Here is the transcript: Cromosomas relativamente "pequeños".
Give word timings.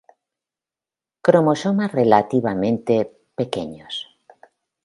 Cromosomas 1.21 1.91
relativamente 1.91 2.95
"pequeños". 3.35 4.07